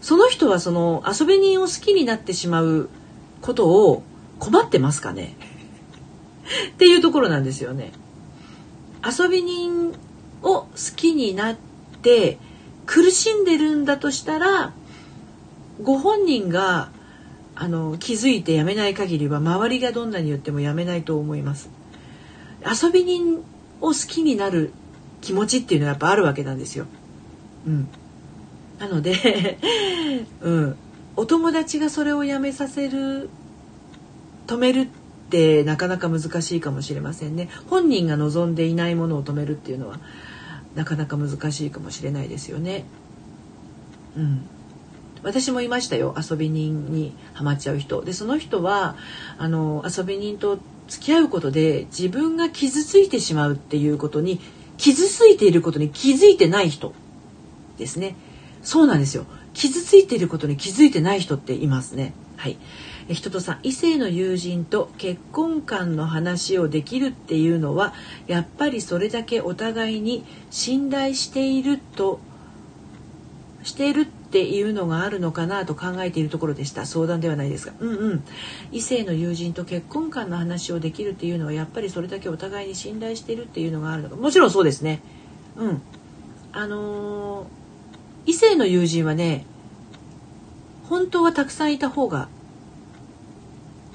[0.00, 2.88] その人はその遊び人を好きになってしまう
[3.40, 4.04] ことを
[4.38, 5.34] 困ってますかね？
[6.68, 7.92] っていうところなんですよね。
[9.04, 9.92] 遊び人
[10.42, 11.56] を好きになっ
[12.02, 12.38] て
[12.86, 14.72] 苦しんでるんだとしたら
[15.82, 16.90] ご本人が
[17.54, 21.70] あの気づいてやめない限りは周りがどんなに言ってもやめないと思います。
[22.64, 23.38] 遊び人
[23.80, 24.72] を好きになる
[25.20, 26.86] 気持ちっていうのはやっぱあるわけなんですよ。
[27.66, 27.88] うん、
[28.78, 29.58] なので
[30.42, 30.76] うん、
[31.16, 33.28] お友達がそれをやめさせる
[34.46, 34.88] 止めるっ
[35.30, 37.48] てなかなか難しいかもしれませんね。
[37.68, 39.98] 本人が望んでいないものを止めるっていうのは
[40.74, 42.84] なかなか難しいかもしれないですよね。
[44.16, 44.46] うん、
[45.22, 46.14] 私もいましたよ。
[46.16, 48.02] 遊び人にはまっちゃう人。
[48.02, 48.96] でその人は
[49.38, 50.58] あの遊び人と
[50.88, 54.40] 付き合うことで自分が傷ついてしまうっていうことに
[54.76, 56.92] 傷ついていることに気づいてない人
[57.78, 58.14] ですね。
[58.62, 59.26] そうなんですよ。
[59.54, 62.12] 傷ついていることに気づいてない人っていますね。
[62.36, 62.58] はい。
[63.08, 67.94] 人とさん異性の友人と結婚観の話をできるっていうのは
[68.26, 72.20] やっぱりそれだけお互いに信頼していると
[73.62, 76.86] しているっていうのがあるのかなと考えているところでした。
[76.86, 77.72] 相談ではないですが。
[77.80, 78.24] うんうん。
[78.70, 84.16] 異性の友人と結婚観の話をできるっていうのはやっぱりそれだけお互いに信頼しているっていうのがあるのか。
[84.16, 85.00] もちろんそうですね。
[85.56, 85.82] うん。
[86.52, 87.46] あのー、
[88.26, 89.46] 異性の友人はね
[90.88, 92.28] 本当はたくさんいた方が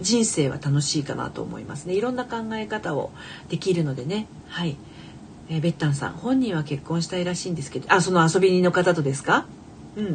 [0.02, 1.94] 人生は楽しいかなと思いますね。
[1.94, 3.12] いろんな考え方を
[3.50, 4.28] できるのでね。
[4.50, 4.76] はい、
[5.50, 7.94] えー、ベッタンさん本人は結婚したいらしいんですけど。
[7.94, 9.46] あその遊び人の方とですか？
[9.96, 10.10] うんう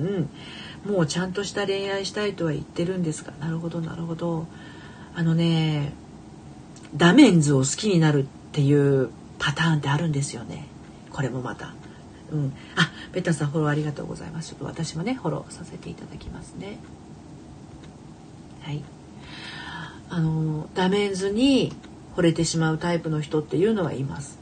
[0.90, 0.90] ん。
[0.92, 3.32] もうちゃんとした恋愛したいとは言ってるんですが。
[3.40, 4.46] なるほどなるほど。
[5.14, 5.92] あのね
[6.94, 10.66] ダメンズを好きになるっていうパターンってあるんですよね。
[11.10, 11.74] これもまた。
[12.32, 14.48] うん、あベッタンさんフォローありがとうございます。
[14.50, 16.78] ちょっと私もねフォローさせていただきますね。
[18.62, 18.82] はい。
[20.08, 21.72] あのダメンズに
[22.16, 24.38] 惚れてしまうタイプの人っていうのはいます。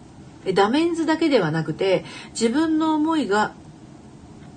[0.52, 3.52] ダメンズだけではなくて自分の思いが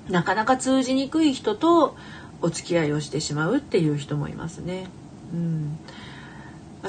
[0.09, 1.95] なかなか通じにくい人と
[2.41, 4.87] お付き合いをしてしまうっていう人もいますね。
[5.33, 5.79] うん、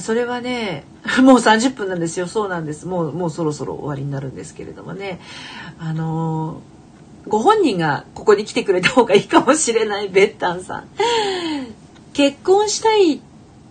[0.00, 0.84] それはね
[1.22, 2.26] もう30分なんですよ。
[2.26, 2.86] そうなんです。
[2.86, 5.20] もうもうそろそろ終わりになるんですけれどもね。
[5.78, 6.60] あの
[7.26, 10.88] ご本人がここに来てくれた方がいいかもしれないベッタンさん。
[12.12, 13.20] 結婚したい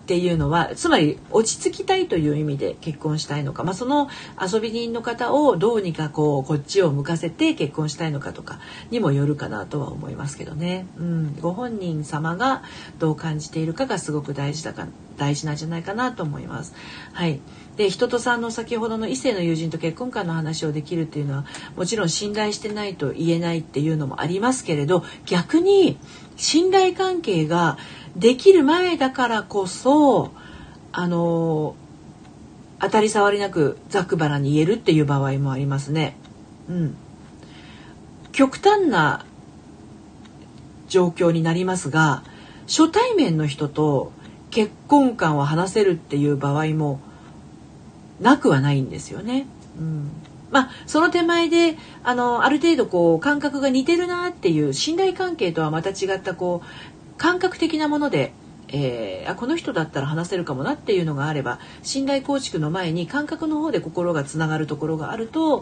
[0.08, 4.08] っていうのはつまり落ち着きたいという意味で結婚したいのか、まあ、その
[4.41, 12.63] 遊び人の方をどうにかこうこっちを向かせて結婚したいのかとかにもよるかなとは思いますけどね、うん、ご本人様が
[13.00, 16.74] どう感じているかがすごく大事だか大事なんじゃないかなと思います。
[17.12, 17.41] はい。
[17.76, 26.00] で人とさんの先ほどの異性の友人と結婚観の話をできるっていうのはもちろん信頼してないと言えないっていうのもありますけれど逆に
[26.38, 27.78] 信頼関係が
[28.18, 30.32] できる前だからこそ
[30.92, 31.76] あの
[32.80, 36.16] 当たり障りなくざっくばらに言えるっていう場合もありますね。
[36.70, 36.96] うん、
[38.32, 39.26] 極端な
[40.88, 42.24] 状況になりますが
[42.68, 44.12] 初対面の人と
[44.50, 47.00] 結婚観を話せるっていう場合も
[48.20, 49.46] なくはないんですよね。
[49.78, 50.10] うん、
[50.52, 58.34] まあその手前であのある程度こう感覚が似てるなっていう信頼関係とはまた違ったこう感覚的なもので、
[58.70, 65.60] えー、あこの人だったら話せるかもなっていうのがあれば信頼構築の前に感覚の方で心がつながるところがあると、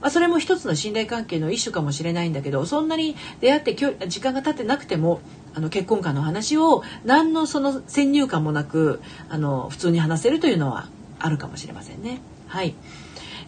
[0.00, 5.20] まあ、それも一つの信頼関係の一種かもしれないんだけどそんなに出会って時間が経ってなくても
[5.54, 10.88] あの結婚観の話を何のその先入観もなくあの普通に話せるというのは
[11.20, 12.20] あるかもしれませんね。
[12.46, 12.74] はい、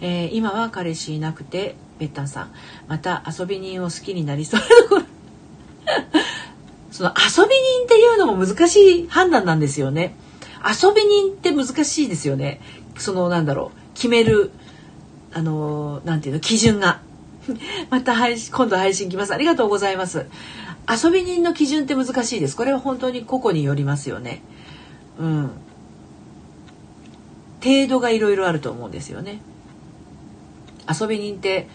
[0.01, 2.53] えー、今は彼氏いなくてベッタンさん。
[2.89, 5.03] また遊び人を好きになりそうなところ。
[6.91, 10.15] その遊び人っていうのも難しい判断なんですよね。
[10.65, 12.61] 遊び人って難しいですよね。
[12.99, 14.51] そのなんだろう決める
[15.33, 17.03] あのなんていうの基準が。
[17.91, 19.35] また配信今度配信来ます。
[19.35, 20.27] ありがとうございます。
[20.89, 22.57] 遊び人の基準って難しいです。
[22.57, 24.43] これは本当に個々によりますよね。
[25.19, 25.51] うん。
[27.63, 29.41] 程度がいろいろあると思うんですよね。
[30.89, 31.69] 遊び人って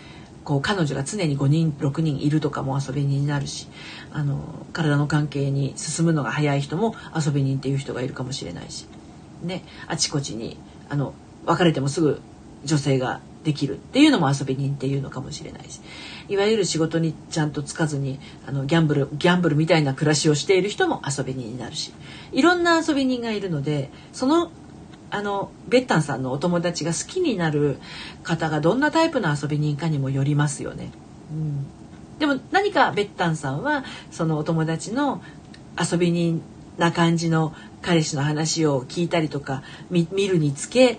[0.44, 3.68] こう彼女が常に5人6人いるとかも遊び人になるし
[4.16, 8.88] あの体の関係に進むのが早い人も遊び人っていう人がいるかもしれないし、
[9.44, 10.58] ね、あちこちに
[10.90, 11.14] あの
[11.46, 12.22] 別れてもすぐ
[12.64, 15.82] 女性ができるっていうのも遊び人っていうのかもしれないし。
[16.30, 21.92] いわゆる仕事にちゃんとつかずにあのギャンブルギャンブルみたいな暮らしをしている人も遊び人になるし。
[22.32, 24.50] いろんな遊び人がいるのでその
[25.12, 27.80] あのベッタンさんのお友達が好きになる
[28.24, 30.92] 方がどんなタイプの遊び人かにもよりますよね。
[31.32, 31.66] うん、
[32.20, 35.22] でも何かベッタンさんはそのお友達の
[35.80, 36.42] 遊び人
[36.78, 40.98] な感じの彼氏の話を聞いたりとか見るにつけ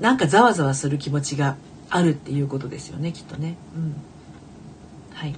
[0.00, 1.56] なんかざわざわする気持ちが
[1.88, 3.56] あるっていうことですよねきっとね。
[3.76, 3.94] うん。
[5.14, 5.34] はい。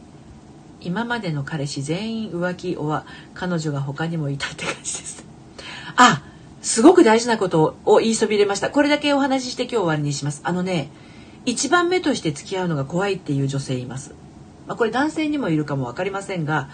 [0.81, 3.05] 今までの彼氏全員浮気おは
[3.35, 5.25] 彼女が他にもいたって感じです。
[5.97, 6.23] あ
[6.63, 8.71] すごく大事なことを言いそびれました。
[8.71, 10.41] これだけお話しして今日終わりにします。
[10.45, 10.91] あのね
[11.45, 14.15] 一番目として付き合うのが怖いっていう女性います、
[14.69, 16.69] まあ、これ男性にもいるかも分かりませんが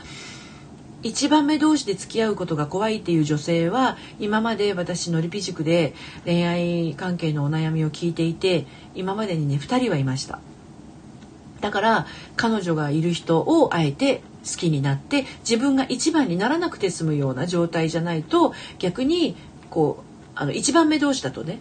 [1.03, 10.41] 一番目同士で付き合うことが怖いっていう女性は今まで私のりぴ塾で恋愛関係のお悩みを聞いていて今までにね2人はいました。
[11.61, 19.37] だから彼女がいる人をあえて好きになって自分が一番にならなくて済むような状態じゃないと逆に
[19.71, 21.61] こうあの一番目同士だとね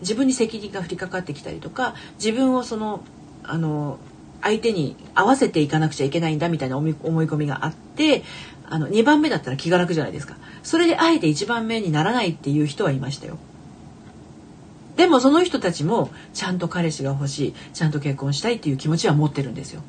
[0.00, 3.02] 自分に責任が降りかかってきたりとか自分をその
[3.42, 3.98] あの
[4.42, 8.22] 相手に合わせていかなくちゃいけないんだみたいな思い込みがあって
[8.64, 10.36] あの2番目だったら気が楽じゃないですか。
[10.62, 13.38] それであえて1番目にならないっていう人はいましたよ。
[14.96, 19.82] でもその人たちもちゃんと彼氏が欲しいちゃんと結婚したいっていう気持ちは持ってるんですよ。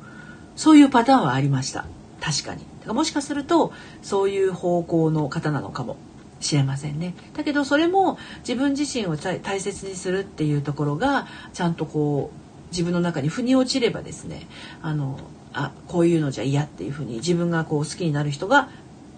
[0.56, 1.84] そういうパターンはありました。
[2.20, 2.60] 確かに。
[2.60, 3.72] だからもしかすると
[4.02, 5.96] そういう方向の方なのかも。
[6.40, 7.14] しれませんね。
[7.34, 12.39] だけどそれも自分自身を大切にするっていうところがちゃんとこう
[12.70, 14.46] 自分の中に腑に落ちればですね
[14.82, 15.18] あの
[15.52, 18.68] あこういうのじゃ嫌っていうふうに自分がこう好きになる人が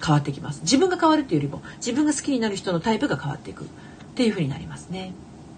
[0.05, 3.65] 変わってきます自分が変わるっていうよりも自分が好きになる人のタイプが変わっていく
[4.13, 5.15] っていうふうになりますね。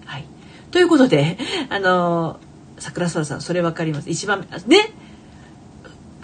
[0.07, 0.25] はい。
[0.71, 1.39] ということで、
[1.71, 2.39] あの、
[2.79, 4.11] 桜空さん、それ分かります。
[4.11, 4.91] 一番、ね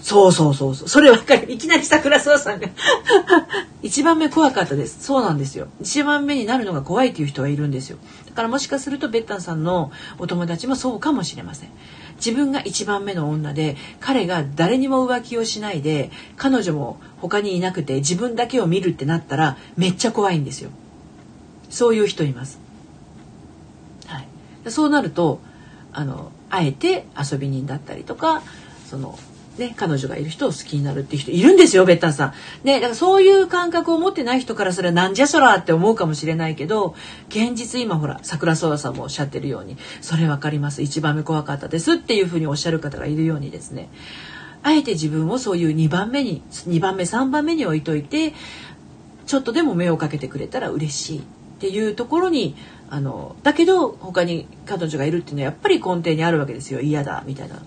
[0.02, 0.88] そうそうそうそう。
[0.88, 1.50] それわかる。
[1.52, 2.68] いきなり桜空さんが
[3.82, 4.98] 一番目怖かったです。
[5.00, 5.68] そうなんですよ。
[5.80, 7.98] 一番目になるのが怖いっていう人はいるんですよ。
[8.26, 11.68] だからもしかするとベッタンさんのお友達もそうかもしれません。
[12.16, 20.70] 自分が一番目の女で、彼が誰にも浮気をしないで、彼女も他にいなくて自分だけを見るってなったらめっちゃ怖いんですよ。
[21.70, 22.58] そういう人います。
[24.06, 24.26] はい
[24.70, 25.40] そうなると
[25.92, 28.42] あのあえて遊び人だったりとか
[28.88, 29.18] その
[29.58, 32.32] ね、彼女がいる人を好きになるっていう人いるんですよ、ベッタンさん。
[32.64, 36.94] ね、だからそういう感覚を持ってない人からそれはなんじゃそらって思うかもしれないけど、
[37.28, 40.82] 現実今ほら、桜空さんもおっしゃってるように、それわかります。
[40.82, 43.88] 一番目怖かったですっていうふうにおっしゃる方がいるようにですね、
[44.62, 48.34] あえて自分をそういう2番目に、2番目、3番目に置いといて、
[49.26, 51.22] ちょっとでも目をかけてくれたら嬉しいっ
[51.60, 52.56] ていうところに
[52.88, 57.62] あのだけど他に彼女がいるっていうのはやっぱり根底にあるわけですよ嫌だみたいな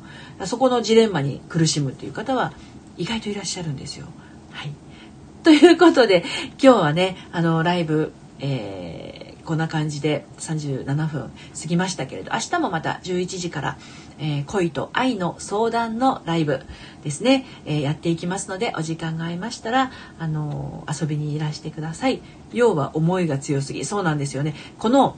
[0.48, 2.54] そこのジレンマに苦しむっていう方は
[2.98, 4.08] 意外といらっしゃるんですよ。
[4.52, 4.72] はい、
[5.44, 6.24] ということで
[6.62, 13.78] 今日はねあのライブ、えー、こんな感じで37分過ぎましたけれど明日もまた11時から
[14.20, 16.62] えー、恋と愛の相談のライブ
[17.04, 22.22] ですね、えー、やっていきますのでお時間が合いましたら、あのー、遊びにいらしてください。
[22.54, 23.86] 要は思いが強すぎ。
[23.86, 24.56] そうなんですよね。
[24.78, 25.16] この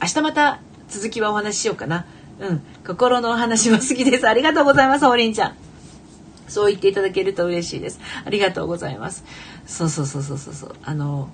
[0.00, 2.06] 明日また続きはお話ししようかな。
[2.40, 2.62] うん。
[2.86, 4.28] 心のお話は好きです。
[4.28, 5.56] ありがとうございますおりんちゃん。
[6.48, 8.00] そう言っていただけると嬉しいです。
[8.24, 9.24] ありがとうございます。
[9.66, 10.54] そうそうそうそうそう。
[10.54, 11.28] そうあの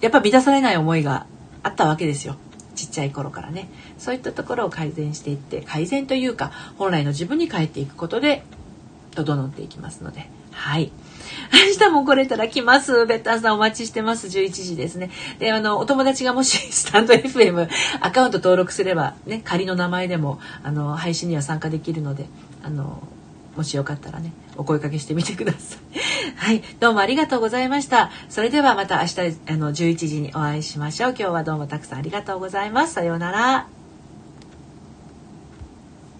[0.00, 1.26] やっぱ満たされない思いが
[1.62, 2.36] あったわけですよ。
[2.74, 3.68] ちっちゃい頃からね。
[3.98, 8.44] そういったところを改善していって改善というか本来の自分に帰っていくことで
[9.14, 10.28] 整っていきますので。
[10.52, 10.90] はい。
[11.52, 13.06] 明日も来れたら来ます。
[13.06, 14.26] ベッターさんお待ちしてます。
[14.26, 15.10] 11時ですね。
[15.38, 17.68] で、あの、お友達がもしスタンド FM
[18.00, 22.26] アカウント登録すれば、ね、仮の名前でも、あの、配信には参加できるので、
[22.62, 23.02] あの、
[23.56, 25.78] もしよかったらね、お声かけしてみてください。
[26.36, 28.10] はい、どうもありがとうございました。
[28.28, 31.14] それではまた明日あの11時にお会いしましょう。
[31.16, 32.94] 今日はどうもたくさんありがとうございます。
[32.94, 33.73] さようなら。